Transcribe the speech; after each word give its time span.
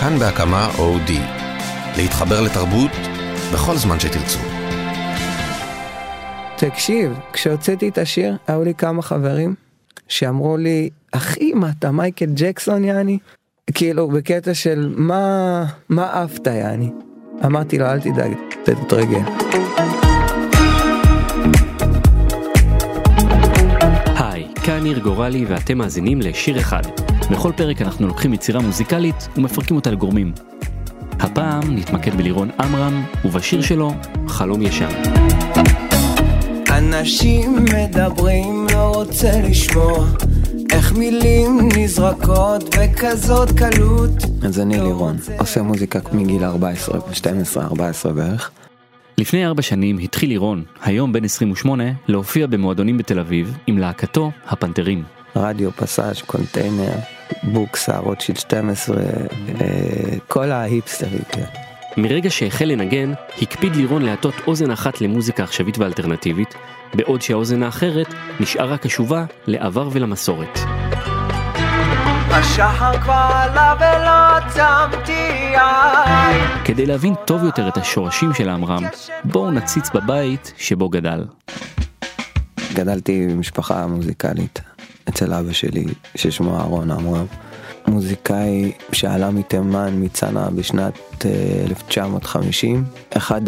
כאן 0.00 0.18
בהקמה 0.18 0.70
אודי. 0.78 1.20
להתחבר 1.96 2.40
לתרבות 2.40 2.90
בכל 3.52 3.76
זמן 3.76 4.00
שתרצו. 4.00 4.38
תקשיב, 6.56 7.12
כשהוצאתי 7.32 7.88
את 7.88 7.98
השיר, 7.98 8.36
היו 8.46 8.64
לי 8.64 8.74
כמה 8.74 9.02
חברים 9.02 9.54
שאמרו 10.08 10.56
לי, 10.56 10.90
אחי, 11.12 11.52
מה 11.52 11.70
אתה 11.78 11.90
מייקל 11.90 12.26
ג'קסון 12.34 12.84
יעני? 12.84 13.18
כאילו, 13.74 14.08
בקטע 14.08 14.54
של 14.54 14.94
מה, 14.96 15.64
מה 15.88 16.22
עפת 16.22 16.46
יעני? 16.46 16.90
אמרתי 17.44 17.78
לו, 17.78 17.86
אל 17.86 18.00
תדאג, 18.00 18.32
תתרגל. 18.64 19.22
היי, 24.16 24.48
כאן 24.64 24.82
ניר 24.82 24.98
גורלי 24.98 25.44
ואתם 25.44 25.78
מאזינים 25.78 26.20
לשיר 26.20 26.58
אחד. 26.58 26.82
בכל 27.30 27.52
פרק 27.56 27.82
אנחנו 27.82 28.06
לוקחים 28.06 28.34
יצירה 28.34 28.60
מוזיקלית 28.60 29.28
ומפרקים 29.36 29.76
אותה 29.76 29.90
לגורמים. 29.90 30.32
הפעם 31.20 31.76
נתמקד 31.76 32.14
בלירון 32.14 32.50
עמרם 32.60 33.04
ובשיר 33.24 33.62
שלו 33.62 33.94
חלום 34.28 34.62
ישן. 34.62 35.02
אנשים 36.70 37.64
מדברים, 37.64 38.66
לא 38.72 38.92
רוצה 38.94 39.30
לשמוע 39.48 40.06
איך 40.72 40.92
מילים 40.92 41.68
נזרקות 41.76 42.76
בכזאת 42.76 43.48
קלות. 43.50 44.10
אז 44.42 44.60
אני 44.60 44.80
לירון, 44.80 45.16
עושה 45.38 45.62
מוזיקה 45.62 45.98
מגיל 46.12 46.44
14, 46.44 47.00
12-14 48.08 48.12
בערך. 48.14 48.50
לפני 49.18 49.46
ארבע 49.46 49.62
שנים 49.62 49.98
התחיל 49.98 50.28
לירון, 50.28 50.64
היום 50.82 51.12
בן 51.12 51.24
28, 51.24 51.84
להופיע 52.08 52.46
במועדונים 52.46 52.98
בתל 52.98 53.18
אביב 53.18 53.56
עם 53.66 53.78
להקתו 53.78 54.30
הפנתרים. 54.48 55.04
רדיו, 55.36 55.70
פסאז', 55.72 56.22
קונטיינר, 56.22 56.92
בוקסה, 57.42 57.98
רוטשילד 57.98 58.38
12, 58.38 58.96
אה, 58.96 59.04
כל 60.28 60.50
ההיפסטרים. 60.50 61.22
כן. 61.28 61.44
מרגע 61.96 62.30
שהחל 62.30 62.64
לנגן, 62.64 63.12
הקפיד 63.42 63.76
לירון 63.76 64.02
להטות 64.02 64.34
אוזן 64.46 64.70
אחת 64.70 65.00
למוזיקה 65.00 65.42
עכשווית 65.42 65.78
ואלטרנטיבית, 65.78 66.54
בעוד 66.94 67.22
שהאוזן 67.22 67.62
האחרת 67.62 68.14
נשארה 68.40 68.78
קשובה 68.78 69.24
לעבר 69.46 69.88
ולמסורת. 69.92 70.58
השחר 72.30 73.00
כבר 73.00 73.28
עלה 73.32 73.74
ולא 73.80 74.36
עצמתי 74.36 75.56
עין. 75.56 76.64
כדי 76.64 76.86
להבין 76.86 77.14
טוב 77.24 77.44
יותר 77.44 77.68
את 77.68 77.76
השורשים 77.76 78.34
של 78.34 78.48
עמרם, 78.48 78.82
בואו 79.24 79.50
נציץ 79.50 79.90
בבית 79.94 80.52
שבו 80.56 80.88
גדל. 80.88 81.24
גדלתי 82.74 83.26
במשפחה 83.30 83.86
מוזיקלית 83.86 84.60
אצל 85.10 85.32
אבא 85.32 85.52
שלי 85.52 85.84
ששמו 86.14 86.56
אהרון 86.56 86.90
עמרם. 86.90 87.26
מוזיקאי 87.86 88.72
שעלה 88.92 89.30
מתימן 89.30 89.94
מצנעא 89.96 90.50
בשנת 90.50 91.26
אה, 91.26 91.30
1950, 91.70 92.84
אחד 93.10 93.40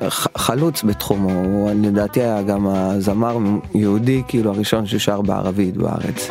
החלוץ 0.00 0.82
בתחומו, 0.82 1.30
הוא 1.30 1.70
לדעתי 1.82 2.20
היה 2.20 2.42
גם 2.42 2.66
הזמר 2.66 3.38
יהודי 3.74 4.22
כאילו 4.28 4.50
הראשון 4.50 4.86
ששר 4.86 5.20
בערבית 5.20 5.76
בארץ. 5.76 6.28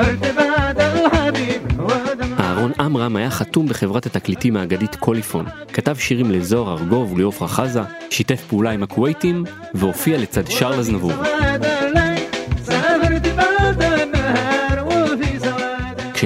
אהרון 2.39 2.71
עמרם 2.79 3.15
היה 3.15 3.29
חתום 3.29 3.67
בחברת 3.67 4.05
התקליטים 4.05 4.57
האגדית 4.57 4.95
קוליפון, 4.95 5.45
כתב 5.73 5.95
שירים 5.95 6.31
לזוהר 6.31 6.77
ארגוב 6.77 7.13
וליאופרה 7.13 7.47
חזה, 7.47 7.81
שיתף 8.09 8.43
פעולה 8.49 8.71
עם 8.71 8.83
הכווייטים 8.83 9.43
והופיע 9.73 10.17
לצד 10.17 10.47
שרלז 10.47 10.89
נבור. 10.89 11.13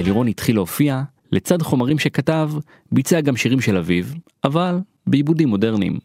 כשלירון 0.02 0.27
התחיל 0.27 0.55
להופיע, 0.55 1.02
לצד 1.31 1.61
חומרים 1.61 1.99
שכתב, 1.99 2.52
ביצע 2.91 3.21
גם 3.21 3.38
שירים 3.38 3.61
של 3.61 3.77
אביו, 3.77 4.03
אבל 4.44 4.80
בעיבודים 5.07 5.49
מודרניים. 5.49 5.99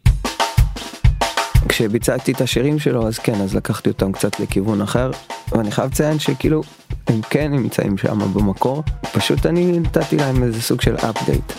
כשביצעתי 1.69 2.31
את 2.31 2.41
השירים 2.41 2.79
שלו 2.79 3.07
אז 3.07 3.19
כן 3.19 3.33
אז 3.33 3.55
לקחתי 3.55 3.89
אותם 3.89 4.11
קצת 4.11 4.39
לכיוון 4.39 4.81
אחר. 4.81 5.11
ואני 5.51 5.71
חייב 5.71 5.91
לציין 5.91 6.19
שכאילו 6.19 6.61
הם 7.07 7.21
כן 7.29 7.51
נמצאים 7.51 7.97
שם 7.97 8.19
במקור. 8.33 8.83
פשוט 9.13 9.45
אני 9.45 9.79
נתתי 9.79 10.17
להם 10.17 10.43
איזה 10.43 10.61
סוג 10.61 10.81
של 10.81 10.95
אפדייט 10.95 11.53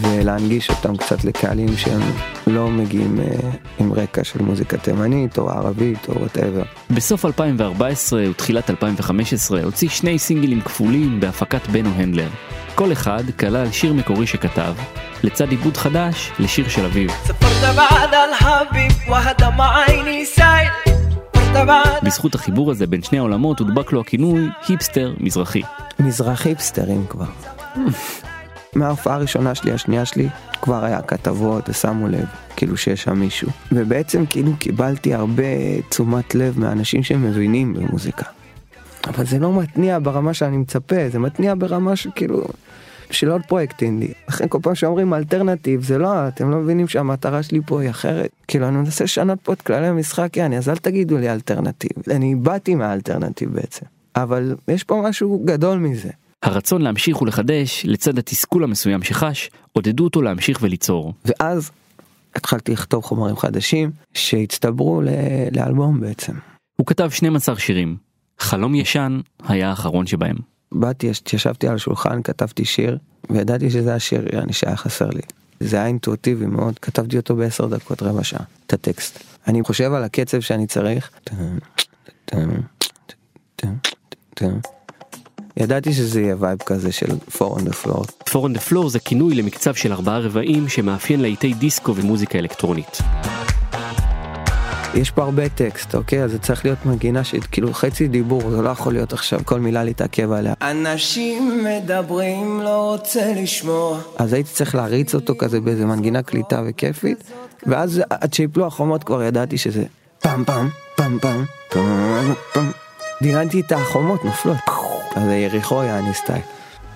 ולהנגיש 0.00 0.70
אותם 0.70 0.96
קצת 0.96 1.24
לקהלים 1.24 1.76
שהם 1.76 2.00
לא 2.46 2.68
מגיעים 2.68 3.20
אה, 3.20 3.50
עם 3.78 3.92
רקע 3.92 4.24
של 4.24 4.42
מוזיקה 4.42 4.78
תימנית 4.78 5.38
או 5.38 5.50
ערבית 5.50 6.08
או 6.08 6.18
whatever. 6.20 6.62
בסוף 6.90 7.24
2014 7.24 8.22
ותחילת 8.30 8.70
2015 8.70 9.62
הוציא 9.62 9.88
שני 9.88 10.18
סינגלים 10.18 10.60
כפולים 10.60 11.20
בהפקת 11.20 11.66
בנו 11.66 11.90
הנדלר. 11.96 12.28
כל 12.74 12.92
אחד 12.92 13.24
כלל 13.40 13.70
שיר 13.72 13.92
מקורי 13.92 14.26
שכתב, 14.26 14.74
לצד 15.22 15.50
עיבוד 15.50 15.76
חדש 15.76 16.32
לשיר 16.38 16.68
של 16.68 16.84
אביו. 16.84 17.10
בזכות 22.02 22.34
החיבור 22.34 22.70
הזה 22.70 22.86
בין 22.86 23.02
שני 23.02 23.18
העולמות 23.18 23.58
הודבק 23.58 23.92
לו 23.92 24.00
הכינוי 24.00 24.48
היפסטר 24.68 25.14
מזרחי. 25.20 25.62
מזרח 25.98 26.46
היפסטרים 26.46 27.06
כבר. 27.08 27.26
מההופעה 28.76 29.14
הראשונה 29.14 29.54
שלי, 29.54 29.72
השנייה 29.72 30.04
שלי, 30.04 30.28
כבר 30.62 30.84
היה 30.84 31.02
כתבות 31.02 31.68
ושמו 31.68 32.08
לב, 32.08 32.26
כאילו 32.56 32.76
שיש 32.76 33.02
שם 33.02 33.20
מישהו. 33.20 33.50
ובעצם 33.72 34.26
כאילו 34.26 34.52
קיבלתי 34.58 35.14
הרבה 35.14 35.42
תשומת 35.88 36.34
לב 36.34 36.60
מאנשים 36.60 37.02
שמבינים 37.02 37.74
במוזיקה. 37.74 38.24
אבל 39.06 39.26
זה 39.26 39.38
לא 39.38 39.52
מתניע 39.52 39.98
ברמה 40.02 40.34
שאני 40.34 40.56
מצפה, 40.56 41.08
זה 41.08 41.18
מתניע 41.18 41.54
ברמה 41.58 41.96
שכאילו... 41.96 42.44
של 43.10 43.30
עוד 43.30 43.42
פרויקט 43.48 43.82
אינדי. 43.82 44.12
לכן 44.28 44.48
כל 44.48 44.58
פעם 44.62 44.74
שאומרים 44.74 45.14
alternative 45.14 45.82
זה 45.82 45.98
לא, 45.98 46.28
אתם 46.28 46.50
לא 46.50 46.56
מבינים 46.56 46.88
שהמטרה 46.88 47.42
שלי 47.42 47.60
פה 47.66 47.82
היא 47.82 47.90
אחרת. 47.90 48.30
כאילו 48.48 48.68
אני 48.68 48.76
מנסה 48.76 49.04
לשנות 49.04 49.38
פה 49.42 49.52
את 49.52 49.62
כללי 49.62 49.86
המשחק, 49.86 50.36
יעני, 50.36 50.58
אז 50.58 50.68
אל 50.68 50.76
תגידו 50.76 51.18
לי 51.18 51.32
alternative. 51.32 51.90
אני 52.10 52.34
באתי 52.34 52.74
מה 52.74 52.86
alternative 52.86 53.54
בעצם. 53.54 53.86
אבל 54.16 54.56
יש 54.68 54.84
פה 54.84 55.02
משהו 55.08 55.42
גדול 55.44 55.78
מזה. 55.78 56.10
הרצון 56.42 56.82
להמשיך 56.82 57.22
ולחדש, 57.22 57.82
לצד 57.86 58.18
התסכול 58.18 58.64
המסוים 58.64 59.02
שחש, 59.02 59.50
עודדו 59.72 60.04
אותו 60.04 60.22
להמשיך 60.22 60.58
וליצור. 60.62 61.12
ואז 61.24 61.70
התחלתי 62.34 62.72
לכתוב 62.72 63.04
חומרים 63.04 63.36
חדשים 63.36 63.90
שהצטברו 64.14 65.00
ל- 65.02 65.08
לאלבום 65.52 66.00
בעצם. 66.00 66.32
הוא 66.76 66.86
כתב 66.86 67.10
12 67.10 67.58
שירים. 67.58 67.96
חלום 68.38 68.74
ישן 68.74 69.20
היה 69.48 69.70
האחרון 69.70 70.06
שבהם. 70.06 70.36
באתי, 70.72 71.06
ישבתי 71.32 71.68
על 71.68 71.74
השולחן, 71.74 72.22
כתבתי 72.22 72.64
שיר, 72.64 72.98
וידעתי 73.30 73.70
שזה 73.70 73.94
השיר 73.94 74.34
יעני, 74.34 74.52
שהיה 74.52 74.76
חסר 74.76 75.08
לי. 75.10 75.20
זה 75.60 75.76
היה 75.76 75.86
אינטואיטיבי 75.86 76.46
מאוד, 76.46 76.78
כתבתי 76.78 77.16
אותו 77.16 77.36
בעשר 77.36 77.66
דקות, 77.66 78.02
רבע 78.02 78.24
שעה, 78.24 78.44
את 78.66 78.72
הטקסט. 78.72 79.18
אני 79.46 79.62
חושב 79.62 79.92
על 79.92 80.04
הקצב 80.04 80.40
שאני 80.40 80.66
צריך. 80.66 81.10
ידעתי 85.56 85.92
שזה 85.92 86.20
יהיה 86.20 86.36
vibe 86.38 86.58
כזה 86.66 86.92
של 86.92 87.06
4 87.42 87.56
on 87.56 87.60
the 87.60 87.84
floor. 87.84 88.34
4 88.36 88.48
on 88.48 88.56
the 88.56 88.70
floor 88.70 88.88
זה 88.88 88.98
כינוי 88.98 89.34
למקצב 89.34 89.74
של 89.74 89.92
ארבעה 89.92 90.18
רבעים 90.18 90.68
שמאפיין 90.68 91.20
להיטי 91.20 91.54
דיסקו 91.54 91.96
ומוזיקה 91.96 92.38
אלקטרונית. 92.38 92.98
יש 94.94 95.10
פה 95.10 95.22
הרבה 95.22 95.48
טקסט, 95.48 95.94
אוקיי? 95.94 96.24
אז 96.24 96.30
זה 96.30 96.38
צריך 96.38 96.64
להיות 96.64 96.86
מנגינה 96.86 97.24
שכאילו 97.24 97.74
חצי 97.74 98.08
דיבור, 98.08 98.50
זה 98.50 98.62
לא 98.62 98.68
יכול 98.68 98.92
להיות 98.92 99.12
עכשיו 99.12 99.40
כל 99.44 99.60
מילה 99.60 99.84
להתעכב 99.84 100.32
עליה. 100.32 100.54
אנשים 100.62 101.64
מדברים, 101.64 102.60
לא 102.60 102.92
רוצה 102.92 103.32
לשמוע. 103.36 104.00
אז 104.16 104.32
הייתי 104.32 104.50
צריך 104.50 104.74
להריץ 104.74 105.14
אותו 105.14 105.34
כזה 105.38 105.60
באיזה 105.60 105.86
מנגינה 105.86 106.22
קליטה 106.22 106.62
וכיפית, 106.66 107.30
ואז 107.66 108.02
עד 108.10 108.34
שיפלו 108.34 108.66
החומות 108.66 109.04
כבר 109.04 109.22
ידעתי 109.22 109.58
שזה 109.58 109.84
פעם 110.20 110.44
פעם, 110.44 110.68
פעם 110.96 111.18
פעם, 111.20 111.44
פעם 111.68 112.32
פעם. 112.52 112.70
דיננתי 113.22 113.60
את 113.60 113.72
החומות 113.72 114.24
נופלות. 114.24 114.56
אז 115.16 115.22
יריחו 115.28 115.82
יעני 115.82 116.14
סטייל. 116.14 116.42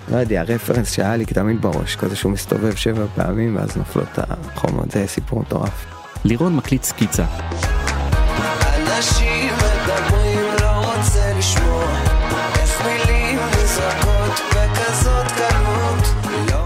לא 0.08 0.16
יודע, 0.16 0.40
הרפרנס 0.40 0.92
שהיה 0.92 1.16
לי 1.16 1.24
תמיד 1.24 1.62
בראש, 1.62 1.96
כזה 1.96 2.16
שהוא 2.16 2.32
מסתובב 2.32 2.74
שבע 2.74 3.06
פעמים 3.14 3.56
ואז 3.56 3.76
נופלות 3.76 4.18
החומות, 4.18 4.90
זה 4.90 5.06
סיפור 5.06 5.40
מטורף. 5.40 5.86
לירון 6.24 6.56
מקליט 6.56 6.82
סקיצה. 6.82 7.24
אנשים 8.98 9.52
מדברים, 9.54 10.46
לא 10.60 10.70
רוצה 10.70 11.38
לשמוע 11.38 11.84
איך 12.60 12.82
מילים 12.86 13.38
נזרקות 13.62 14.40
בכזאת 14.50 15.26
קלות 15.36 16.06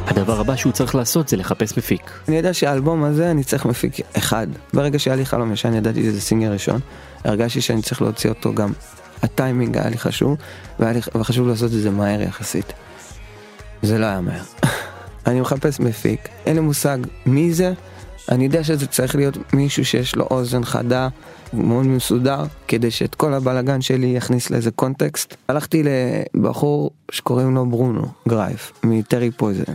הדבר 0.06 0.40
הבא 0.40 0.56
שהוא 0.56 0.72
צריך 0.72 0.94
לעשות 0.94 1.28
זה 1.28 1.36
לחפש 1.36 1.78
מפיק. 1.78 2.10
אני 2.28 2.36
יודע 2.36 2.54
שהאלבום 2.54 3.04
הזה 3.04 3.30
אני 3.30 3.44
צריך 3.44 3.66
מפיק 3.66 3.94
אחד. 4.18 4.46
ברגע 4.72 4.98
שהיה 4.98 5.16
לי 5.16 5.26
חלום 5.26 5.52
ישן 5.52 5.74
ידעתי 5.74 6.02
שזה 6.02 6.20
סינגל 6.20 6.52
ראשון. 6.52 6.80
הרגשתי 7.24 7.60
שאני 7.60 7.82
צריך 7.82 8.02
להוציא 8.02 8.30
אותו 8.30 8.54
גם. 8.54 8.72
הטיימינג 9.24 9.78
היה 9.78 9.88
לי 9.88 9.98
חשוב, 9.98 10.36
והיה 10.78 10.92
לי 10.92 11.00
וחשוב 11.14 11.48
לעשות 11.48 11.72
את 11.72 11.80
זה 11.80 11.90
מהר 11.90 12.20
יחסית. 12.20 12.72
זה 13.82 13.98
לא 13.98 14.06
היה 14.06 14.20
מהר. 14.20 14.42
אני 15.26 15.40
מחפש 15.40 15.80
מפיק, 15.80 16.28
אין 16.46 16.56
לי 16.56 16.62
מושג 16.62 16.98
מי 17.26 17.52
זה. 17.52 17.72
אני 18.28 18.44
יודע 18.44 18.64
שזה 18.64 18.86
צריך 18.86 19.14
להיות 19.16 19.54
מישהו 19.54 19.84
שיש 19.84 20.16
לו 20.16 20.26
אוזן 20.30 20.64
חדה, 20.64 21.08
מאוד 21.52 21.86
מסודר, 21.86 22.44
כדי 22.68 22.90
שאת 22.90 23.14
כל 23.14 23.34
הבלגן 23.34 23.80
שלי 23.80 24.06
יכניס 24.06 24.50
לאיזה 24.50 24.70
קונטקסט. 24.70 25.34
הלכתי 25.48 25.82
לבחור 26.34 26.90
שקוראים 27.10 27.54
לו 27.54 27.66
ברונו 27.66 28.06
גרייף, 28.28 28.72
מ 28.84 28.92
Terry 28.92 29.30
Poison. 29.30 29.74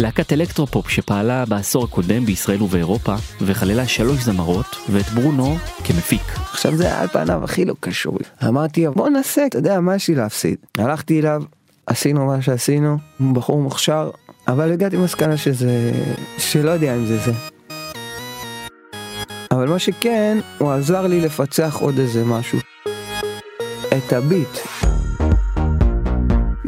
להקת 0.00 0.32
אלקטרופופ 0.32 0.88
שפעלה 0.88 1.44
בעשור 1.44 1.84
הקודם 1.84 2.24
בישראל 2.26 2.62
ובאירופה, 2.62 3.14
וכללה 3.40 3.88
שלוש 3.88 4.18
זמרות, 4.22 4.66
ואת 4.90 5.06
ברונו 5.06 5.56
כמפיק. 5.84 6.22
עכשיו 6.36 6.76
זה 6.76 6.84
היה 6.84 7.00
על 7.00 7.08
פניו 7.08 7.44
הכי 7.44 7.64
לא 7.64 7.74
קשור. 7.80 8.18
אמרתי 8.48 8.88
בוא 8.88 9.08
נעשה, 9.08 9.46
אתה 9.46 9.58
יודע 9.58 9.80
מה 9.80 9.94
יש 9.94 10.08
לי 10.08 10.14
להפסיד. 10.14 10.56
הלכתי 10.78 11.20
אליו, 11.20 11.42
עשינו 11.86 12.26
מה 12.26 12.42
שעשינו, 12.42 12.96
בחור 13.32 13.62
מוכשר, 13.62 14.10
אבל 14.48 14.72
הגעתי 14.72 14.96
למסקנה 14.96 15.36
שזה, 15.36 15.92
שלא 16.38 16.70
יודע 16.70 16.94
אם 16.94 17.06
זה 17.06 17.18
זה. 17.18 17.32
אבל 19.50 19.68
מה 19.68 19.78
שכן, 19.78 20.38
הוא 20.58 20.72
עזר 20.72 21.06
לי 21.06 21.20
לפצח 21.20 21.76
עוד 21.80 21.98
איזה 21.98 22.24
משהו. 22.24 22.58
את 23.96 24.12
הביט. 24.12 24.58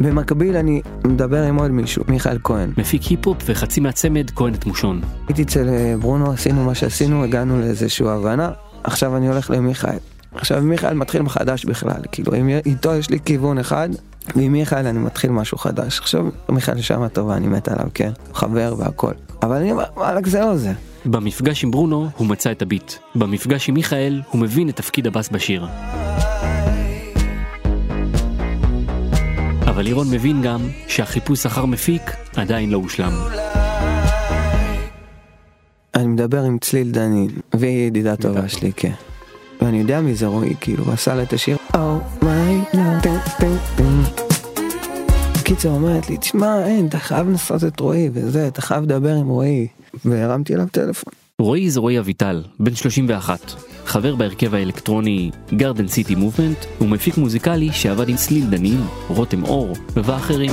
במקביל 0.02 0.56
אני 0.56 0.80
מדבר 1.04 1.42
עם 1.42 1.56
עוד 1.56 1.70
מישהו, 1.70 2.04
מיכאל 2.08 2.38
כהן. 2.44 2.72
מפיק 2.76 3.02
היפ-הופ 3.02 3.38
וחצי 3.46 3.80
מהצמד 3.80 4.30
כהן 4.30 4.54
את 4.54 4.66
מושון. 4.66 5.00
הייתי 5.28 5.42
אצל 5.42 5.68
אה, 5.68 5.94
ברונו, 6.00 6.32
עשינו 6.32 6.64
מה 6.64 6.74
שעשינו, 6.74 7.24
הגענו 7.24 7.60
לאיזושהי 7.60 8.08
הבנה, 8.08 8.50
עכשיו 8.84 9.16
אני 9.16 9.28
הולך 9.28 9.50
למיכאל. 9.50 9.98
עכשיו 10.34 10.62
מיכאל 10.62 10.94
מתחיל 10.94 11.22
מחדש 11.22 11.64
בכלל, 11.64 12.00
כאילו 12.12 12.34
אם 12.34 12.48
איתו 12.48 12.94
יש 12.94 13.10
לי 13.10 13.18
כיוון 13.24 13.58
אחד, 13.58 13.88
ועם 14.36 14.52
מיכאל 14.52 14.86
אני 14.86 14.98
מתחיל 14.98 15.30
משהו 15.30 15.58
חדש. 15.58 15.98
עכשיו 15.98 16.26
מיכאל 16.48 16.80
שמה 16.80 17.08
טובה, 17.08 17.36
אני 17.36 17.46
מת 17.46 17.68
עליו, 17.68 17.86
כן, 17.94 18.10
חבר 18.34 18.74
והכל. 18.78 19.12
אבל 19.42 19.56
אני 19.56 19.72
אומר, 19.72 19.84
וואלכ 19.96 20.26
זה 20.26 20.40
לא 20.40 20.56
זה. 20.56 20.72
במפגש 21.04 21.64
עם 21.64 21.70
ברונו 21.70 22.08
הוא 22.16 22.26
מצא 22.26 22.52
את 22.52 22.62
הביט. 22.62 22.92
במפגש 23.14 23.68
עם 23.68 23.74
מיכאל 23.74 24.22
הוא 24.30 24.40
מבין 24.40 24.68
את 24.68 24.76
תפקיד 24.76 25.06
הבאס 25.06 25.28
בשיר. 25.28 25.66
אבל 29.72 29.82
לירון 29.82 30.06
מבין 30.10 30.42
גם 30.42 30.60
שהחיפוש 30.88 31.46
אחר 31.46 31.66
מפיק 31.66 32.02
עדיין 32.36 32.70
לא 32.70 32.76
הושלם. 32.76 33.12
אני 35.94 36.06
מדבר 36.06 36.42
עם 36.42 36.58
צליל 36.58 36.90
דנין, 36.90 37.30
והיא 37.54 37.86
ידידה 37.86 38.16
טובה 38.16 38.48
שלי, 38.48 38.72
כן. 38.76 38.92
ואני 39.62 39.78
יודע 39.78 40.00
מי 40.00 40.14
זה 40.14 40.26
רועי, 40.26 40.54
כאילו, 40.60 40.84
הוא 40.84 40.92
עשה 40.92 41.14
לה 41.14 41.22
את 41.22 41.32
השיר 41.32 41.56
Oh 41.72 41.76
my 42.22 42.76
God, 42.76 43.08
קיצר 45.44 45.68
אומרת 45.68 46.10
לי, 46.10 46.16
תשמע, 46.16 46.66
אין, 46.66 46.86
אתה 46.86 46.98
חייב 46.98 47.28
לנסות 47.28 47.64
את 47.64 47.80
רועי 47.80 48.10
וזה, 48.12 48.48
אתה 48.48 48.62
חייב 48.62 48.82
לדבר 48.82 49.14
עם 49.14 49.28
רועי. 49.28 49.66
והרמתי 50.04 50.54
אליו 50.54 50.66
טלפון. 50.72 51.12
רועי 51.38 51.70
זה 51.70 51.80
רועי 51.80 51.98
אביטל, 51.98 52.42
בן 52.60 52.74
31, 52.74 53.54
חבר 53.86 54.14
בהרכב 54.14 54.54
האלקטרוני 54.54 55.30
גרדן 55.54 55.88
סיטי 55.88 56.14
מובמנט, 56.14 56.58
ומפיק 56.80 57.18
מוזיקלי 57.18 57.72
שעבד 57.72 58.08
עם 58.08 58.16
סליל 58.16 58.46
דנין, 58.50 58.80
רותם 59.08 59.44
אור 59.44 59.72
ואחרים. 59.96 60.50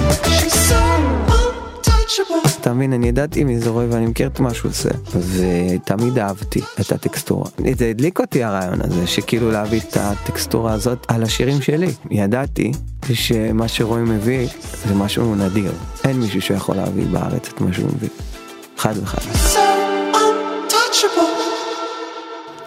אתה 2.62 2.74
מבין, 2.74 2.94
אני 2.94 3.08
ידעתי 3.08 3.44
מי 3.44 3.60
זה 3.60 3.70
רועי 3.70 3.88
ואני 3.88 4.06
מכיר 4.06 4.28
את 4.28 4.40
מה 4.40 4.54
שהוא 4.54 4.72
עושה, 4.72 4.90
ותמיד 5.16 6.20
אהבתי 6.20 6.62
את 6.80 6.92
הטקסטורה. 6.92 7.50
זה 7.78 7.90
הדליק 7.90 8.20
אותי 8.20 8.44
הרעיון 8.44 8.82
הזה, 8.82 9.08
שכאילו 9.08 9.52
להביא 9.52 9.80
את 9.80 9.98
הטקסטורה 10.00 10.74
הזאת 10.74 11.06
על 11.08 11.24
השירים 11.24 11.62
שלי. 11.62 11.92
ידעתי 12.12 12.72
שמה 13.14 13.68
שרועי 13.68 14.04
מביא 14.04 14.48
זה 14.88 14.96
משהו 14.96 15.36
נדיר. 15.36 15.72
אין 16.04 16.20
מישהו 16.20 16.42
שיכול 16.42 16.76
להביא 16.76 17.06
בארץ 17.12 17.50
את 17.54 17.62
מה 17.62 17.74
שהוא 17.74 17.90
מביא. 17.96 18.10
חד 18.78 18.94
וחד. 19.04 19.69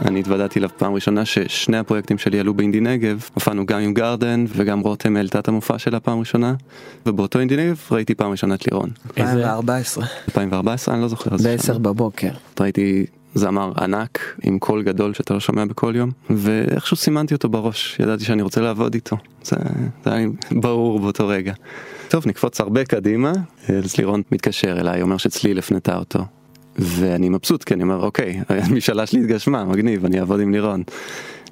אני 0.04 0.20
התוודעתי 0.20 0.58
אליו 0.58 0.70
פעם 0.76 0.94
ראשונה 0.94 1.24
ששני 1.24 1.78
הפרויקטים 1.78 2.18
שלי 2.18 2.40
עלו 2.40 2.54
באינדי 2.54 2.80
נגב, 2.80 3.28
הופענו 3.34 3.66
גם 3.66 3.80
עם 3.80 3.94
גרדן 3.94 4.44
וגם 4.48 4.80
רותם 4.80 5.16
העלתה 5.16 5.38
את 5.38 5.48
המופע 5.48 5.78
שלה 5.78 6.00
פעם 6.00 6.18
ראשונה, 6.18 6.54
ובאותו 7.06 7.38
אינדי 7.38 7.56
נגב 7.56 7.80
ראיתי 7.90 8.14
פעם 8.14 8.30
ראשונה 8.30 8.54
את 8.54 8.66
לירון. 8.66 8.90
2014. 9.18 10.04
2014 10.28 10.94
אני 10.94 11.02
לא 11.02 11.08
זוכר. 11.08 11.30
ב-10 11.30 11.78
בבוקר. 11.78 12.30
ראיתי 12.60 13.06
זמר 13.34 13.72
ענק 13.78 14.36
עם 14.42 14.58
קול 14.58 14.82
גדול 14.82 15.14
שאתה 15.14 15.34
לא 15.34 15.40
שומע 15.40 15.64
בכל 15.64 15.92
יום 15.96 16.10
ואיכשהו 16.30 16.96
סימנתי 16.96 17.34
אותו 17.34 17.48
בראש 17.48 17.96
ידעתי 18.00 18.24
שאני 18.24 18.42
רוצה 18.42 18.60
לעבוד 18.60 18.94
איתו 18.94 19.16
זה, 19.44 19.56
זה 20.04 20.12
היה 20.12 20.26
ברור 20.50 21.00
באותו 21.00 21.28
רגע. 21.28 21.52
טוב 22.08 22.26
נקפוץ 22.26 22.60
הרבה 22.60 22.84
קדימה 22.84 23.32
אז 23.68 23.96
לירון 23.96 24.22
מתקשר 24.32 24.80
אליי 24.80 25.02
אומר 25.02 25.16
שצליל 25.16 25.58
הפנתה 25.58 25.96
אותו 25.96 26.24
ואני 26.76 27.28
מבסוט 27.28 27.64
כי 27.64 27.74
אני 27.74 27.82
אומר 27.82 28.04
אוקיי 28.04 28.40
המשאלה 28.48 29.06
שלי 29.06 29.20
התגשמה 29.20 29.64
מגניב 29.64 30.04
אני 30.04 30.20
אעבוד 30.20 30.40
עם 30.40 30.52
לירון. 30.52 30.82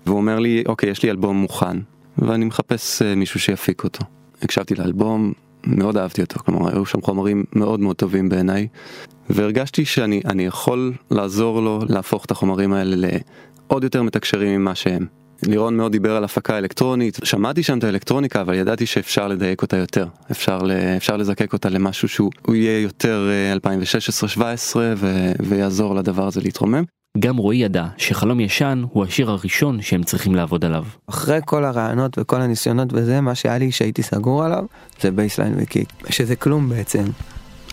והוא 0.07 0.19
אומר 0.19 0.39
לי 0.39 0.65
אוקיי 0.67 0.91
יש 0.91 1.03
לי 1.03 1.11
אלבום 1.11 1.37
מוכן 1.37 1.77
ואני 2.19 2.45
מחפש 2.45 3.03
אה, 3.03 3.15
מישהו 3.15 3.41
שיפיק 3.41 3.85
אותו. 3.85 4.05
הקשבתי 4.43 4.75
לאלבום 4.75 5.33
מאוד 5.67 5.97
אהבתי 5.97 6.23
אותו 6.23 6.39
כלומר 6.39 6.69
היו 6.69 6.87
שם 6.87 7.01
חומרים 7.01 7.45
מאוד 7.53 7.81
מאוד 7.81 7.97
טובים 7.97 8.29
בעיניי 8.29 8.69
והרגשתי 9.31 9.85
שאני 9.85 10.45
יכול 10.45 10.93
לעזור 11.11 11.63
לו 11.63 11.81
להפוך 11.89 12.25
את 12.25 12.31
החומרים 12.31 12.73
האלה 12.73 12.97
לעוד 13.69 13.85
יותר 13.85 14.03
מתקשרים 14.03 14.61
ממה 14.61 14.75
שהם. 14.75 15.20
לירון 15.47 15.77
מאוד 15.77 15.93
דיבר 15.93 16.17
על 16.17 16.25
הפקה 16.25 16.59
אלקטרונית, 16.59 17.19
שמעתי 17.25 17.63
שם 17.63 17.79
את 17.79 17.85
האלקטרוניקה 17.85 18.41
אבל 18.41 18.55
ידעתי 18.55 18.87
שאפשר 18.87 19.29
לדייק 19.29 19.63
אותה 19.63 19.77
יותר, 19.77 20.07
אפשר, 20.31 20.59
אפשר 20.97 21.17
לזקק 21.17 21.53
אותה 21.53 21.69
למשהו 21.69 22.09
שהוא 22.09 22.31
יהיה 22.49 22.81
יותר 22.81 23.29
2016-2017 24.37 24.41
ו, 24.77 25.33
ויעזור 25.41 25.95
לדבר 25.95 26.27
הזה 26.27 26.41
להתרומם. 26.41 26.85
גם 27.19 27.37
רועי 27.37 27.59
ידע 27.59 27.87
שחלום 27.97 28.41
ישן 28.41 28.83
הוא 28.93 29.05
השיר 29.05 29.31
הראשון 29.31 29.83
שהם 29.83 30.03
צריכים 30.03 30.35
לעבוד 30.35 30.65
עליו. 30.65 30.85
אחרי 31.07 31.39
כל 31.45 31.65
הרעיונות 31.65 32.19
וכל 32.19 32.41
הניסיונות 32.41 32.89
וזה 32.93 33.21
מה 33.21 33.35
שהיה 33.35 33.59
לי 33.59 33.73
שהייתי 33.73 34.03
סגור 34.03 34.45
עליו 34.45 34.65
זה 35.01 35.11
bassline 35.11 35.55
ו 35.57 35.63
kick 35.63 35.89
שזה 36.11 36.37
כלום 36.37 36.69
בעצם. 36.69 37.05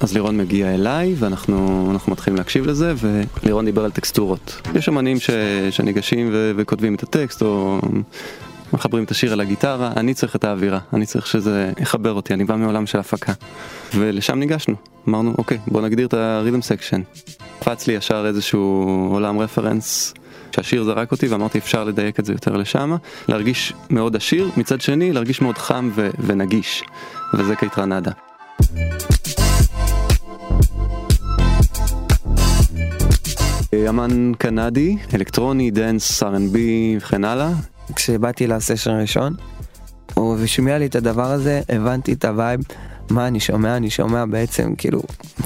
אז 0.01 0.13
לירון 0.13 0.37
מגיע 0.37 0.73
אליי 0.73 1.15
ואנחנו 1.17 1.93
מתחילים 2.07 2.37
להקשיב 2.37 2.67
לזה 2.67 2.93
ולירון 3.43 3.65
דיבר 3.65 3.85
על 3.85 3.91
טקסטורות. 3.91 4.61
יש 4.75 4.89
אמנים 4.89 5.19
ש, 5.19 5.29
שניגשים 5.71 6.29
ו, 6.31 6.51
וכותבים 6.55 6.95
את 6.95 7.03
הטקסט 7.03 7.41
או 7.41 7.81
מחברים 8.73 9.03
את 9.03 9.11
השיר 9.11 9.33
על 9.33 9.39
הגיטרה, 9.39 9.91
אני 9.95 10.13
צריך 10.13 10.35
את 10.35 10.43
האווירה, 10.43 10.79
אני 10.93 11.05
צריך 11.05 11.27
שזה 11.27 11.71
יחבר 11.79 12.13
אותי, 12.13 12.33
אני 12.33 12.45
בא 12.45 12.55
מעולם 12.55 12.85
של 12.85 12.99
הפקה. 12.99 13.33
ולשם 13.95 14.39
ניגשנו, 14.39 14.75
אמרנו 15.07 15.33
אוקיי 15.37 15.57
בוא 15.67 15.81
נגדיר 15.81 16.07
את 16.07 16.13
ה 16.13 16.20
rhythm 16.20 16.61
section. 16.61 17.01
קפץ 17.59 17.87
לי 17.87 17.93
ישר 17.93 18.25
איזשהו 18.27 19.07
עולם 19.11 19.39
רפרנס. 19.39 20.13
שהשיר 20.55 20.83
זרק 20.83 21.11
אותי 21.11 21.27
ואמרתי 21.27 21.57
אפשר 21.57 21.83
לדייק 21.83 22.19
את 22.19 22.25
זה 22.25 22.33
יותר 22.33 22.57
לשם, 22.57 22.95
להרגיש 23.27 23.73
מאוד 23.89 24.15
עשיר, 24.15 24.49
מצד 24.57 24.81
שני 24.81 25.13
להרגיש 25.13 25.41
מאוד 25.41 25.57
חם 25.57 25.89
ו- 25.95 26.09
ונגיש, 26.19 26.83
וזה 27.33 27.55
Kaytranada. 27.55 28.11
אמן 33.89 34.31
קנדי, 34.37 34.97
אלקטרוני, 35.13 35.71
dance, 35.71 36.23
R&B 36.23 36.57
וכן 36.97 37.25
הלאה. 37.25 37.49
כשבאתי 37.95 38.47
לסשן 38.47 38.91
ראשון, 38.91 39.33
הוא 40.13 40.45
השמיע 40.45 40.77
לי 40.77 40.85
את 40.85 40.95
הדבר 40.95 41.31
הזה, 41.31 41.61
הבנתי 41.69 42.13
את 42.13 42.25
ה 42.25 42.31
vibe, 42.31 42.59
מה 43.09 43.27
אני 43.27 43.39
שומע, 43.39 43.77
אני 43.77 43.89
שומע 43.89 44.25
בעצם 44.25 44.75
כאילו 44.77 45.01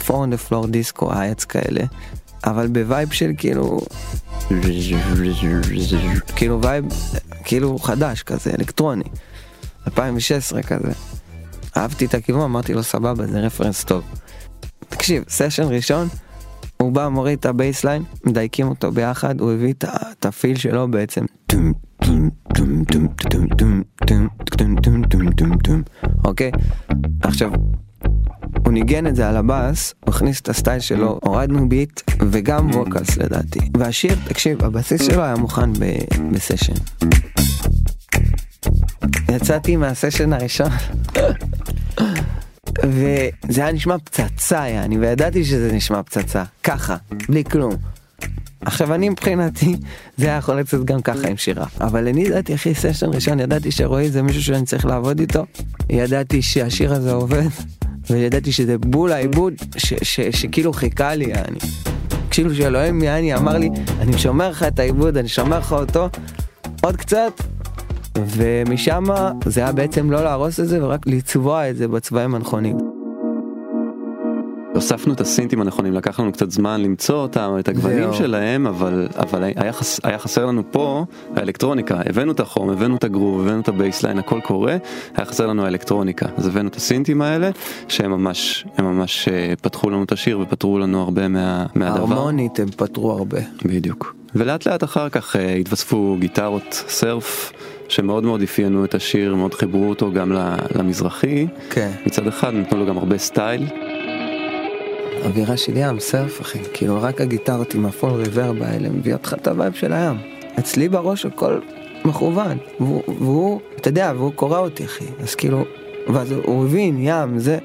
four 0.06 0.26
on 0.26 0.28
the 0.28 0.52
floor 0.52 0.68
דיסקו, 0.68 1.14
hats 1.14 1.46
כאלה, 1.46 1.84
אבל 2.46 2.68
ב 2.68 2.77
vibe 2.77 3.12
של 3.12 3.32
כאילו, 3.38 3.80
כאילו 6.36 6.62
vibe, 6.62 6.86
כאילו 7.44 7.80
חדש 7.80 8.24
כזה, 8.24 8.52
אלקטרוני, 8.60 9.04
2016 9.88 10.64
כזה. 10.64 10.92
אהבתי 11.78 12.06
את 12.06 12.14
הכיוון, 12.14 12.42
אמרתי 12.42 12.74
לו 12.74 12.84
סבבה, 12.84 13.28
זה 13.28 13.40
רפרנס 13.40 13.84
טוב. 13.84 14.04
תקשיב, 14.90 15.24
סשן 15.30 15.64
ראשון, 15.64 16.08
הוא 16.82 16.92
בא 16.92 17.08
מוריד 17.08 17.40
את 17.40 17.46
ה 17.46 17.52
bassline, 17.52 18.04
מדייקים 18.26 18.68
אותו 18.68 18.92
ביחד, 18.92 19.42
הוא 19.42 19.52
הביא 19.52 19.74
את 20.20 20.26
ה 20.26 20.32
feel 20.32 20.58
שלו 20.58 20.92
בעצם. 20.92 21.26
אוקיי? 26.26 26.52
עכשיו, 27.22 27.52
הוא 28.66 28.74
ניגן 28.74 29.08
את 29.08 29.16
זה 29.16 29.30
על 29.30 29.38
הבאס, 29.38 29.94
הוא 30.06 30.14
הכניס 30.16 30.42
את 30.42 30.50
הסטייל 30.50 30.80
שלו, 30.80 31.20
הורדנו 31.24 31.70
beat 31.70 32.02
וגם 32.30 32.70
vocals 32.72 33.18
לדעתי. 33.18 33.60
והשיר, 33.78 34.16
תקשיב, 34.26 34.64
הבסיס 34.64 35.02
שלו 35.02 35.24
היה 35.24 35.36
מוכן 35.36 35.70
בסשן. 36.34 36.74
יצאתי 39.32 39.76
מהסשן 39.76 40.34
הראשון. 40.34 40.72
וזה 42.84 43.62
היה 43.62 43.72
נשמע 43.72 43.98
פצצה 43.98 44.68
יעני 44.68 44.98
וידעתי 44.98 45.46
שזה 45.46 45.72
נשמע 45.74 46.04
פצצה 46.04 46.44
ככה 46.64 46.96
בלי 47.30 47.44
כלום. 47.44 47.76
עכשיו 48.62 48.94
אני 48.94 49.10
מבחינתי 49.10 49.76
זה 50.18 50.26
היה 50.26 50.38
יכול 50.38 50.60
לצאת 50.60 50.86
גם 50.86 51.02
ככה 51.02 51.28
עם 51.28 51.38
שירה 51.38 51.66
אבל 51.82 52.08
אני 52.08 52.22
ידעתי 52.22 52.56
אחי 52.56 52.76
סשן 52.76 53.10
ראשון 53.14 53.40
ידעתי 53.40 53.72
שרועי 53.72 54.12
זה 54.12 54.22
מישהו 54.22 54.44
שאני 54.44 54.66
צריך 54.66 54.86
לעבוד 54.86 55.20
איתו 55.20 55.46
ידעתי 55.90 56.42
שהשיר 56.42 56.94
הזה 56.94 57.12
עובד 57.12 57.48
וידעתי 58.10 58.52
שזה 58.52 58.78
בול 58.78 59.12
העיבוד 59.12 59.54
שכאילו 60.32 60.74
חיכה 60.74 61.16
לי 61.16 61.26
יעני. 61.26 61.60
כאילו 62.32 62.56
שאלוהים 62.56 63.04
יעני 63.04 63.36
אמר 63.36 63.58
לי 63.58 63.70
אני 64.00 64.18
שומר 64.18 64.50
לך 64.50 64.64
את 64.64 64.80
העיבוד 64.80 65.18
אני 65.18 65.28
שומר 65.28 65.60
לך 65.60 65.72
אותו 65.72 66.10
עוד 66.82 66.96
קצת 66.98 67.34
ומשם 68.18 69.04
זה 69.46 69.62
היה 69.62 69.72
בעצם 69.72 70.12
לא 70.12 70.24
להרוס 70.24 70.60
את 70.60 70.68
זה 70.68 70.86
ורק 70.86 71.08
לצבוע 71.08 71.70
את 71.70 71.78
זה 71.78 71.88
בצבעים 71.88 72.36
הנכונים. 72.36 72.78
הוספנו 74.74 75.14
את 75.14 75.22
הסינטים 75.22 75.62
הנכונים, 75.62 75.94
לקח 75.94 76.20
לנו 76.20 76.32
קצת 76.32 76.52
זמן 76.52 76.82
למצוא 76.82 77.16
אותם, 77.16 77.56
את 77.60 77.68
הגוונים 77.68 78.04
זהו. 78.04 78.14
שלהם, 78.14 78.68
אבל, 78.68 79.08
אבל 79.18 79.44
היה, 79.44 79.74
חס, 79.74 80.00
היה 80.04 80.20
חסר 80.20 80.46
לנו 80.46 80.64
פה 80.72 81.06
האלקטרוניקה, 81.36 82.02
הבאנו 82.06 82.32
את 82.32 82.40
החום, 82.40 82.70
הבאנו 82.70 82.96
את 82.96 83.04
הגרוב, 83.04 83.42
הבאנו 83.42 83.62
את 83.62 83.68
ה 83.68 83.73
bassline, 83.73 84.20
הכל 84.20 84.40
קורה, 84.44 84.78
היה 85.16 85.26
חסר 85.26 85.48
לנו 85.48 85.66
האלקטרוניקה, 85.66 86.26
אז 86.38 86.48
הבאנו 86.48 86.70
את 86.70 86.76
הסינטים 86.76 87.22
האלה, 87.22 87.50
שהם 87.88 88.12
ממש, 88.12 88.66
הם 88.78 88.86
ממש 88.86 89.28
אה, 89.28 89.54
פתחו 89.62 89.90
לנו 89.90 90.04
את 90.04 90.12
השיר 90.12 90.40
ופתרו 90.40 90.80
לנו 90.80 91.02
הרבה 91.02 91.28
מה, 91.28 91.66
מהדבר. 91.76 92.00
הרמונית 92.00 92.60
הם 92.60 92.70
פתרו 92.70 93.12
הרבה. 93.12 93.40
בדיוק. 93.66 94.16
ולאט 94.36 94.66
לאט 94.66 94.84
אחר 94.84 95.10
כך 95.10 95.36
אה, 95.36 95.54
התווספו 95.54 96.18
גיטרות 96.20 96.84
surf 96.88 97.52
שמאוד 97.92 98.24
מאוד 98.24 98.42
אפיינו 98.42 98.86
את 98.86 98.96
השיר, 98.96 99.36
מאוד 99.36 99.54
חיברו 99.54 99.90
אותו 99.90 100.12
גם 100.12 100.32
למזרחי. 100.76 101.48
כן. 101.70 101.92
מצד 102.06 102.28
אחד 102.28 102.54
נתנו 102.54 102.80
לו 102.80 102.86
גם 102.86 102.98
הרבה 102.98 103.18
סטייל. 103.18 103.68
אווירה 105.26 105.58
של 105.58 105.78
ים, 105.78 106.00
surf 106.00 106.42
אחי, 106.42 106.60
כאילו 106.74 107.02
רק 107.02 107.22
הגיטרות 107.22 107.74
עם 107.74 107.86
ה 107.86 107.91
full 107.91 108.12
reverb 108.12 108.62
האלה 108.62 108.90
מביאות 108.90 109.24
לך 109.24 109.34
את 109.34 109.48
ה 109.48 109.53
vibe 109.53 109.74
של 109.74 109.94
הים. 109.94 110.18
אצלי 110.60 110.90
בראש 110.90 111.26
הכל 111.26 111.60
מכוון, 112.06 112.58
והוא, 112.80 113.04
והוא, 113.08 113.62
אתה 113.76 113.88
יודע, 113.88 114.14
והוא 114.16 114.34
קורא 114.34 114.60
אותי 114.60 114.86
אחי, 114.86 115.06
אז 115.20 115.36
כאילו, 115.36 115.66
ואז 116.08 116.32
הוא 116.32 116.66
הבין, 116.66 116.98
ים, 117.00 117.40
זה... 117.40 117.58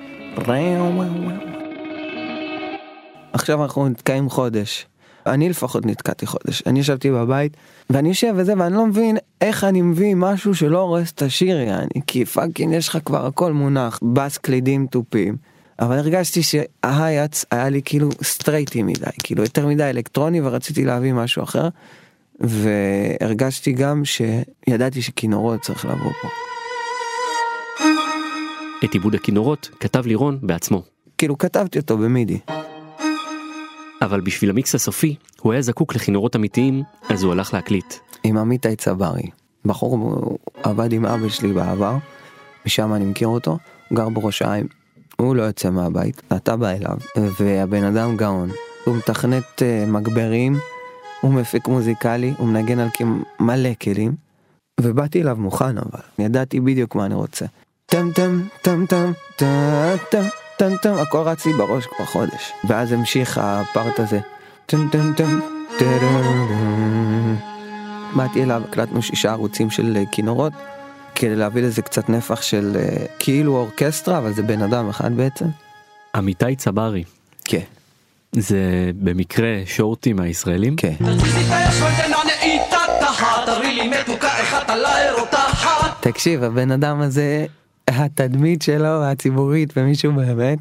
עכשיו 3.33 3.63
אנחנו 3.63 3.89
נתקעים 3.89 4.29
חודש. 4.29 4.87
אני 5.27 5.49
לפחות 5.49 5.87
נתקעתי 5.87 6.27
חודש, 6.27 6.63
אני 6.67 6.81
ישבתי 6.81 7.11
בבית, 7.11 7.57
ואני 7.91 8.09
יושב 8.09 8.35
וזה, 8.37 8.55
ואני 8.59 8.75
לא 8.75 8.87
מבין 8.87 9.17
איך 9.41 9.65
אני 9.65 9.83
מביא 9.83 10.15
משהו 10.15 10.55
שלא 10.55 10.81
הורס 10.81 11.13
את 11.13 11.23
השיר, 11.23 11.61
יעני, 11.61 12.01
כי 12.07 12.25
fucking 12.25 12.75
יש 12.75 12.89
לך 12.89 12.99
כבר 13.05 13.27
הכל 13.27 13.53
מונח, 13.53 14.01
בס 14.03 14.39
קלידים 14.39 14.87
תופים. 14.87 15.37
אבל 15.81 15.99
הרגשתי 15.99 16.41
שה 16.43 16.87
hats 16.87 17.45
היה 17.51 17.69
לי 17.69 17.81
כאילו 17.85 18.09
סטרייטי 18.23 18.83
מדי, 18.83 19.05
כאילו 19.23 19.43
יותר 19.43 19.67
מדי 19.67 19.85
אלקטרוני 19.85 20.41
ורציתי 20.41 20.85
להביא 20.85 21.13
משהו 21.13 21.43
אחר. 21.43 21.69
והרגשתי 22.41 23.73
גם 23.73 24.03
שידעתי 24.05 25.03
שכינורות 25.03 25.61
צריך 25.61 25.85
לבוא 25.85 26.13
פה. 26.23 26.29
את 28.85 28.93
עיבוד 28.93 29.15
הכינורות 29.15 29.71
כתב 29.81 30.07
לירון 30.07 30.39
בעצמו. 30.43 30.83
כאילו 31.19 31.39
כתבתי 31.39 31.79
אותו 31.79 31.99
במידי. 31.99 32.39
אבל 34.03 34.21
בשביל 34.21 34.51
המיקס 34.51 34.75
הסופי, 34.75 35.17
הוא 35.41 35.53
היה 35.53 35.63
זקוק 35.63 35.95
לכינורות 35.95 36.37
אמיתיים, 36.37 36.83
אז 37.09 37.23
הוא 37.23 37.33
הלך 37.33 37.55
להקליט. 37.55 37.95
עם 38.25 38.39
עמיתי 38.39 38.77
צברי. 38.77 39.23
בחור 39.65 40.39
עבד 40.63 40.93
עם 40.93 41.07
אבא 41.07 41.29
שלי 41.29 41.53
בעבר, 41.53 41.97
משם 42.67 42.95
אני 42.95 43.05
מכיר 43.05 43.29
אותו, 43.29 43.59
הוא 43.89 43.97
גר 43.97 44.09
בראש 44.09 44.43
העין. 44.43 44.67
הוא 45.17 45.37
לא 45.37 45.43
יוצא 45.43 45.71
מהבית, 45.71 46.23
אתה 46.37 46.57
בא 46.57 46.71
אליו, 46.71 46.97
והבן 47.41 47.85
אדם 47.85 48.17
גאון. 48.17 48.51
הוא 48.85 48.97
מתכנת 48.97 49.45
uh, 49.59 49.91
מגברים, 49.91 50.57
הוא 51.21 51.33
מפיק 51.33 51.69
מוזיקלי, 51.69 52.35
הוא 52.39 52.49
מנגן 52.49 52.79
על 52.79 52.89
מלא 53.41 53.71
כלים, 53.83 54.15
ובאתי 54.81 55.23
אליו 55.23 55.37
מוכן 55.37 55.79
אבל, 55.79 56.01
ידעתי 56.19 56.61
בדיוק 56.61 56.95
מה 56.95 57.07
אני 57.07 57.15
רוצה. 57.15 57.47
טם 57.87 58.11
טם 58.15 58.41
טם 58.63 58.87
טם 58.87 59.13
טם 59.37 59.97
טם 60.11 60.46
טם 60.59 60.77
טם, 60.83 60.95
הכל 60.95 61.19
רץ 61.19 61.47
לי 61.47 61.53
בראש 61.53 61.87
כבר 61.87 62.05
חודש. 62.05 62.53
ואז 62.65 62.93
המשיך 62.93 63.39
הפארט 63.43 64.01
הזה. 64.01 64.21
טם 64.67 64.89
טם 64.89 65.13
טם 65.17 65.41
טם 65.79 67.37
באתי 68.17 68.43
אליו, 68.43 68.63
הקלטנו 68.69 69.03
שישה 69.03 69.31
ערוצים 69.31 69.71
של 69.71 69.97
אה, 69.97 70.03
כינורות, 70.13 70.53
כדי 71.15 71.37
להביא 71.37 71.63
לזה 71.63 71.83
קצת 71.83 72.09
נפח 72.09 72.43
של 72.43 72.77
אה, 72.77 73.07
כאילו 73.19 73.57
אורקסטרה, 73.57 74.19
אבל 74.19 74.33
זה 74.33 74.43
בן 74.43 74.63
אדם 74.63 74.89
אחד 74.89 75.17
בעצם. 75.17 75.45
עמיתי 76.15 76.57
צברי, 76.57 77.05
כן. 77.45 77.61
זה 78.33 78.91
במקרה 78.95 79.63
שורטי 79.67 80.13
מהישראלים? 80.13 80.77
כן. 80.77 80.95
תקשיב, 86.01 86.43
הבן 86.43 86.71
אדם 86.71 87.01
הזה, 87.01 87.47
התדמית 87.89 88.63
שלו 88.63 89.05
הציבורית 89.05 89.73
ומישהו 89.77 90.13
באמת, 90.13 90.59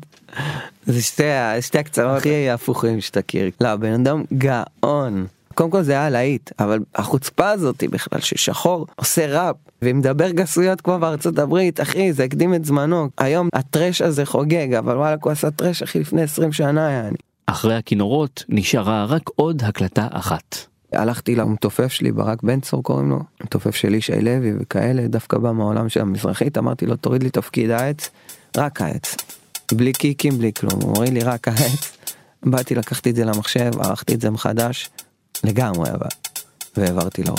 זה 0.85 1.01
שתי, 1.01 1.23
שתי 1.61 1.77
הקצוות 1.77 2.17
הכי 2.17 2.49
הפוכים 2.49 3.01
שתכיר. 3.01 3.49
לא, 3.61 3.67
הבן 3.67 3.93
אדם 3.93 4.23
גאון. 4.37 5.25
קודם 5.53 5.69
כל 5.69 5.81
זה 5.81 5.91
היה 5.91 6.09
להיט, 6.09 6.51
אבל 6.59 6.79
החוצפה 6.95 7.49
הזאת 7.49 7.83
בכלל 7.91 8.19
ששחור 8.19 8.87
עושה 8.95 9.25
ראפ 9.27 9.55
ומדבר 9.81 10.31
גסויות 10.31 10.81
כמו 10.81 10.99
בארצות 10.99 11.39
הברית, 11.39 11.81
אחי, 11.81 12.13
זה 12.13 12.23
הקדים 12.23 12.53
את 12.53 12.65
זמנו. 12.65 13.09
היום 13.17 13.49
הטרש 13.53 14.01
הזה 14.01 14.25
חוגג, 14.25 14.73
אבל 14.73 14.97
וואלה, 14.97 15.15
הוא 15.23 15.31
עשה 15.31 15.51
טרש 15.51 15.83
אחי 15.83 15.99
לפני 15.99 16.21
20 16.21 16.51
שנה, 16.51 16.91
יעני. 16.91 17.17
אחרי 17.45 17.75
הכינורות 17.75 18.43
נשארה 18.49 19.05
רק 19.05 19.21
עוד 19.35 19.63
הקלטה 19.63 20.07
אחת. 20.11 20.55
הלכתי 20.93 21.35
למתופף 21.35 21.91
שלי, 21.91 22.11
ברק 22.11 22.43
בן 22.43 22.59
צור 22.59 22.83
קוראים 22.83 23.09
לו, 23.09 23.19
מתופף 23.43 23.75
של 23.75 23.93
ישי 23.93 24.21
לוי 24.21 24.53
וכאלה, 24.59 25.07
דווקא 25.07 25.37
בא 25.37 25.51
מהעולם 25.51 25.89
של 25.89 26.01
המזרחית, 26.01 26.57
אמרתי 26.57 26.85
לו 26.85 26.95
תוריד 26.95 27.23
לי 27.23 27.29
תפקיד 27.29 27.69
העץ, 27.69 28.09
רק 28.57 28.81
העץ. 28.81 29.15
בלי 29.71 29.93
קיקים, 29.93 30.37
בלי 30.37 30.51
כלום, 30.53 30.81
הוא 30.81 30.95
אומר 30.95 31.09
לי 31.09 31.19
רק 31.19 31.47
העץ. 31.47 31.97
באתי, 32.43 32.75
לקחתי 32.75 33.09
את 33.09 33.15
זה 33.15 33.25
למחשב, 33.25 33.71
ערכתי 33.79 34.13
את 34.13 34.21
זה 34.21 34.29
מחדש, 34.29 34.89
לגמרי 35.43 35.89
אבל, 35.91 36.09
והעברתי 36.77 37.23
לו. 37.23 37.35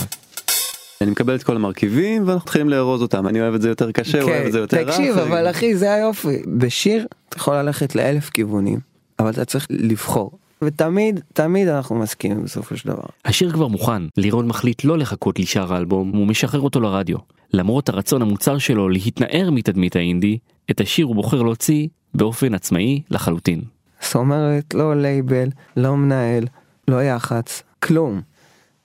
אני 1.01 1.11
מקבל 1.11 1.35
את 1.35 1.43
כל 1.43 1.57
המרכיבים 1.57 2.23
ואנחנו 2.29 2.45
מתחילים 2.45 2.69
לארוז 2.69 3.03
אותם, 3.03 3.29
אני 3.29 3.41
אוהב 3.41 3.55
את 3.55 3.63
זה 3.63 3.69
יותר 3.69 3.93
קשה, 3.93 4.23
הוא 4.23 4.31
אוהב 4.31 4.47
את 4.47 4.53
זה 4.53 4.59
יותר 4.59 4.77
רך. 4.77 4.89
תקשיב, 4.89 5.19
אבל 5.19 5.51
אחי, 5.51 5.77
זה 5.77 5.93
היופי. 5.93 6.43
בשיר 6.47 7.07
אתה 7.29 7.37
יכול 7.37 7.57
ללכת 7.57 7.95
לאלף 7.95 8.31
כיוונים, 8.31 8.79
אבל 9.19 9.31
אתה 9.31 9.45
צריך 9.45 9.67
לבחור. 9.71 10.39
ותמיד, 10.63 11.21
תמיד 11.33 11.69
אנחנו 11.69 11.97
מסכימים 11.97 12.43
בסופו 12.43 12.77
של 12.77 12.89
דבר. 12.89 13.05
השיר 13.25 13.53
כבר 13.53 13.69
מוכן, 13.69 14.03
לירון 14.17 14.47
מחליט 14.47 14.85
לא 14.85 14.99
לחכות 14.99 15.39
לשאר 15.39 15.75
האלבום, 15.75 16.13
הוא 16.17 16.27
משחרר 16.27 16.61
אותו 16.61 16.81
לרדיו. 16.81 17.19
למרות 17.53 17.89
הרצון 17.89 18.23
המוצר 18.23 18.59
שלו 18.59 18.89
להתנער 18.89 19.51
מתדמית 19.51 19.97
האינדי, 19.97 20.39
את 20.71 20.81
השיר 20.81 21.07
הוא 21.07 21.15
בוחר 21.15 21.43
להוציא 21.43 21.89
באופן 22.15 22.55
עצמאי 22.55 23.03
לחלוטין. 23.11 23.61
זאת 24.01 24.15
אומרת, 24.15 24.75
לא 24.75 24.97
לייבל, 24.97 25.49
לא 25.77 25.97
מנהל, 25.97 26.45
לא 26.89 27.03
יח"צ, 27.03 27.63
כלום. 27.83 28.21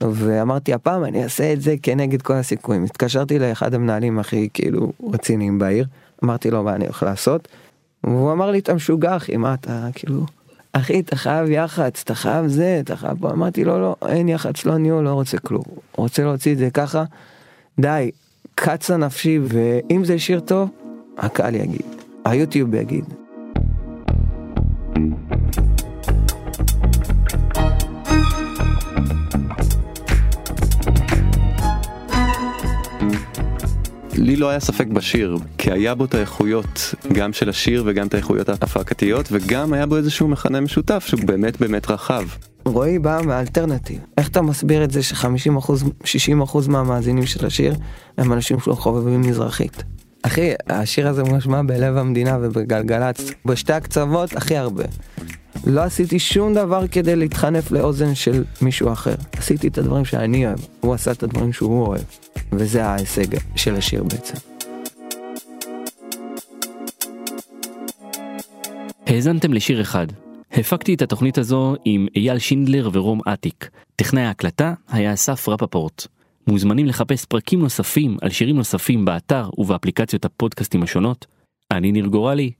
ואמרתי, 0.03 0.73
הפעם 0.73 1.03
אני 1.03 1.23
אעשה 1.23 1.53
את 1.53 1.61
זה 1.61 1.75
כנגד 1.83 2.21
כל 2.21 2.33
הסיכויים. 2.33 2.83
התקשרתי 2.83 3.39
לאחד 3.39 3.73
המנהלים 3.73 4.19
הכי 4.19 4.49
כאילו 4.53 4.91
רציניים 5.13 5.59
בעיר, 5.59 5.85
אמרתי 6.23 6.51
לו 6.51 6.63
מה 6.63 6.75
אני 6.75 6.85
הולך 6.85 7.03
לעשות, 7.03 7.47
והוא 8.03 8.31
אמר 8.31 8.51
לי, 8.51 8.59
אתה 8.59 8.73
משוגע 8.73 9.17
אחי, 9.17 9.37
מה 9.37 9.53
אתה 9.53 9.87
כאילו, 9.93 10.25
אחי, 10.73 10.99
אתה 10.99 11.15
חייב 11.15 11.49
יח"צ, 11.49 12.01
אתה 12.03 12.15
חייב 12.15 12.47
זה, 12.47 12.79
אתה 12.83 12.95
חייב 12.95 13.17
פה, 13.19 13.31
אמרתי 13.31 13.63
לו, 13.63 13.79
לא, 13.79 13.95
אין 14.07 14.29
יח"צ, 14.29 14.65
לא 14.65 14.77
ניהול, 14.77 15.03
לא 15.03 15.13
רוצה 15.13 15.37
כלום. 15.37 15.63
רוצה 15.95 16.23
להוציא 16.23 16.53
את 16.53 16.57
זה 16.57 16.69
ככה, 16.73 17.03
די, 17.79 18.11
קצה 18.55 18.97
נפשי, 18.97 19.39
ואם 19.43 20.05
זה 20.05 20.19
שיר 20.19 20.39
טוב, 20.39 20.69
הקהל 21.17 21.55
יגיד, 21.55 21.85
היוטיוב 22.25 22.75
יגיד. 22.75 23.05
לי 34.21 34.35
לא 34.35 34.49
היה 34.49 34.59
ספק 34.59 34.87
בשיר, 34.87 35.37
כי 35.57 35.71
היה 35.71 35.95
בו 35.95 36.05
את 36.05 36.15
האיכויות 36.15 36.95
גם 37.13 37.33
של 37.33 37.49
השיר 37.49 37.83
וגם 37.85 38.07
את 38.07 38.13
האיכויות 38.13 38.49
ההפקתיות, 38.49 39.27
וגם 39.31 39.73
היה 39.73 39.85
בו 39.85 39.97
איזשהו 39.97 40.27
מכנה 40.27 40.61
משותף 40.61 41.05
שהוא 41.07 41.21
באמת 41.25 41.59
באמת 41.61 41.89
רחב. 41.89 42.23
רועי 42.65 42.99
בא 42.99 43.21
מהאלטרנטיב. 43.25 43.99
איך 44.17 44.27
אתה 44.27 44.41
מסביר 44.41 44.83
את 44.83 44.91
זה 44.91 45.03
ש-50 45.03 45.57
אחוז, 45.59 45.83
60 46.03 46.41
אחוז 46.41 46.67
מהמאזינים 46.67 47.25
של 47.25 47.45
השיר 47.45 47.75
הם 48.17 48.33
אנשים 48.33 48.59
שלא 48.59 48.73
חובבים 48.73 49.21
מזרחית? 49.21 49.83
אחי, 50.23 50.53
השיר 50.69 51.07
הזה 51.07 51.23
מושמע 51.23 51.61
בלב 51.61 51.97
המדינה 51.97 52.37
ובגלגלצ, 52.41 53.31
בשתי 53.45 53.73
הקצוות 53.73 54.35
הכי 54.35 54.57
הרבה. 54.57 54.83
לא 55.67 55.81
עשיתי 55.81 56.19
שום 56.19 56.53
דבר 56.53 56.87
כדי 56.87 57.15
להתחנף 57.15 57.71
לאוזן 57.71 58.15
של 58.15 58.43
מישהו 58.61 58.91
אחר. 58.91 59.15
עשיתי 59.37 59.67
את 59.67 59.77
הדברים 59.77 60.05
שאני 60.05 60.45
אוהב, 60.45 60.59
הוא 60.79 60.93
עשה 60.93 61.11
את 61.11 61.23
הדברים 61.23 61.53
שהוא 61.53 61.87
אוהב. 61.87 62.01
וזה 62.51 62.85
ההישג 62.85 63.37
של 63.55 63.75
השיר 63.75 64.03
בעצם. 64.03 64.37
האזנתם 69.07 69.53
לשיר 69.53 69.81
אחד. 69.81 70.07
הפקתי 70.51 70.93
את 70.93 71.01
התוכנית 71.01 71.37
הזו 71.37 71.75
עם 71.85 72.07
אייל 72.15 72.39
שינדלר 72.39 72.89
ורום 72.93 73.19
אטיק. 73.33 73.69
טכנאי 73.95 74.23
ההקלטה 74.23 74.73
היה 74.89 75.13
אסף 75.13 75.49
רפפורט. 75.49 76.07
מוזמנים 76.47 76.85
לחפש 76.85 77.25
פרקים 77.25 77.59
נוספים 77.59 78.17
על 78.21 78.29
שירים 78.29 78.55
נוספים 78.55 79.05
באתר 79.05 79.49
ובאפליקציות 79.57 80.25
הפודקאסטים 80.25 80.83
השונות. 80.83 81.25
אני 81.71 81.91
ניר 81.91 82.05
גורלי, 82.05 82.51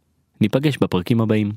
ניפגש 0.41 0.77
בפרקים 0.77 1.21
הבאים. 1.21 1.51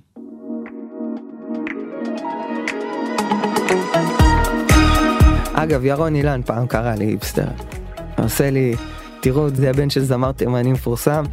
אגב, 5.52 5.84
ירון 5.84 6.14
אילן 6.14 6.40
פעם 6.42 6.66
קרא 6.66 6.94
לי 6.94 7.04
היפסטר. 7.04 7.73
עושה 8.18 8.50
לי, 8.50 8.74
תראו, 9.20 9.48
זה 9.48 9.70
הבן 9.70 9.90
של 9.90 10.04
זמר 10.04 10.32
תימני 10.32 10.72
מפורסם, 10.72 11.24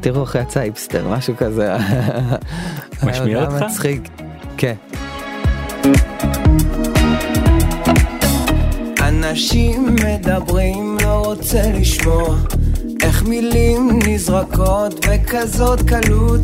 תראו 0.00 0.22
איך 0.22 0.34
יצא 0.34 0.60
היפסטר, 0.60 1.08
משהו 1.08 1.34
כזה. 1.36 1.76
משמיע 3.06 3.44
אותך? 3.44 3.62
מצחיק. 3.62 4.08
כן. 4.56 4.74
אנשים 9.00 9.94
מדברים, 9.94 10.96
לא 11.02 11.22
רוצה 11.26 11.62
לשמוע 11.74 12.36
איך 13.02 13.22
מילים 13.22 13.98
נזרקות 14.06 15.06
בכזאת 15.06 15.82
קלות 15.82 16.42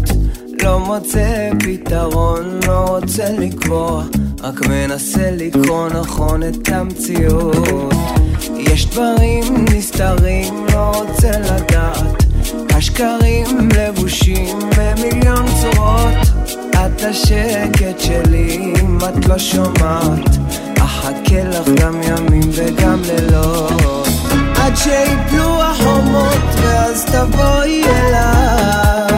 לא 0.62 0.80
מוצא 0.80 1.50
פתרון, 1.64 2.60
לא 2.66 2.84
רוצה 2.88 3.24
לקבוע 3.38 4.04
רק 4.42 4.66
מנסה 4.66 5.30
לקרוא 5.30 5.88
נכון 5.88 6.42
את 6.42 6.68
המציאות 6.68 8.23
יש 8.58 8.86
דברים 8.86 9.64
נסתרים, 9.74 10.66
לא 10.72 10.92
רוצה 10.94 11.30
לדעת. 11.30 12.24
השקרים 12.70 13.68
לבושים 13.76 14.58
במיליון 14.76 15.46
צורות. 15.62 16.44
את 16.72 17.02
השקט 17.02 17.98
שלי 18.00 18.74
אם 18.80 18.98
את 18.98 19.26
לא 19.28 19.38
שומעת. 19.38 20.36
אחכה 20.78 21.44
לך 21.44 21.68
גם 21.80 22.00
ימים 22.02 22.50
וגם 22.52 23.02
לילות. 23.02 24.08
עד 24.56 24.76
שיפלו 24.76 25.62
החומות 25.62 26.54
ואז 26.62 27.04
תבואי 27.04 27.84
אליי 27.84 29.13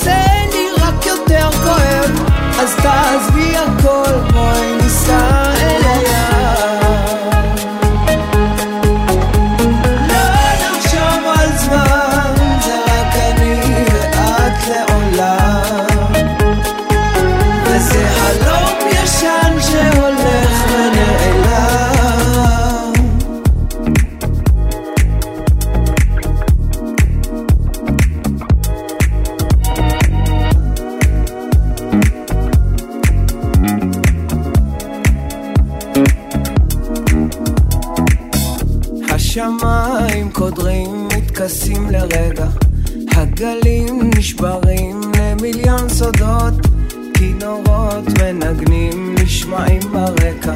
כאן 0.00 0.31
השמיים 39.32 40.30
קודרים, 40.32 41.08
מתכסים 41.16 41.90
לרגע. 41.90 42.46
הגלים 43.12 44.10
נשברים 44.16 45.00
למיליון 45.18 45.88
סודות. 45.88 46.54
כינורות 47.14 48.04
מנגנים 48.18 49.14
נשמעים 49.22 49.80
ברקע. 49.92 50.54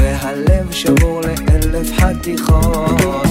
והלב 0.00 0.70
שבור 0.70 1.20
לאלף 1.20 1.92
חתיכות. 2.00 3.24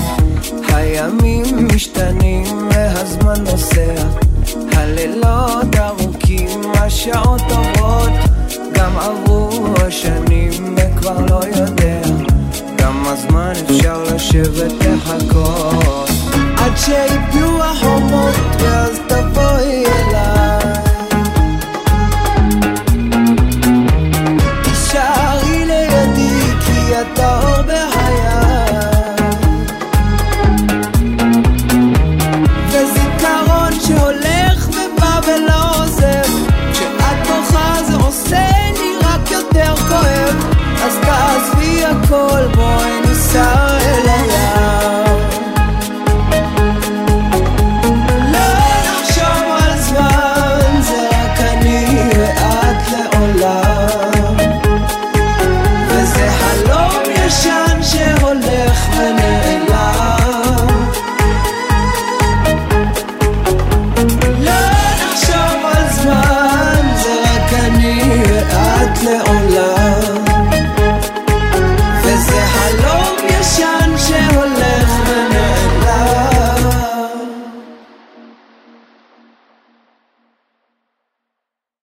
הימים 0.67 1.67
משתנים 1.75 2.67
והזמן 2.71 3.43
נוסע. 3.43 4.03
הלילות 4.71 5.75
ארוכים, 5.75 6.61
השעות 6.73 7.41
טובות. 7.49 8.11
גם 8.73 8.97
עברו 8.97 9.73
השנים 9.87 10.75
וכבר 10.77 11.25
לא 11.29 11.41
יודע 11.57 11.98
כמה 13.09 13.17
זמן 13.17 13.53
אפשר 13.69 14.03
לשבת 14.03 14.73
לחכות 14.85 16.09
עד 16.57 16.77
שיפלו 16.77 17.63
החומות 17.63 18.35
ואז 18.59 18.99
תבואי 19.07 19.85
אליי. 19.85 20.73
תישארי 24.63 25.65
לידי 25.65 26.39
כי 26.65 27.01
אתה 27.01 27.39
אור 27.39 27.61
בחיי. 27.61 28.29
וזיכרון 32.67 33.79
שהולך 33.87 34.67
ובא 34.67 35.19
ולא 35.27 35.83
עוזב. 35.83 36.31
כשאת 36.73 37.27
בוכה 37.27 37.83
זה 37.87 37.95
עושה 37.95 38.47
לי 38.73 38.91
רק 39.03 39.31
יותר 39.31 39.75
כואב. 39.75 40.35
אז 40.83 40.97
תעזבי 41.01 41.85
הכל 41.85 42.47
בואי. 42.55 42.98
myself 43.31 43.68